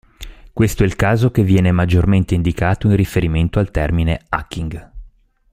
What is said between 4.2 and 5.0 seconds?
hacking.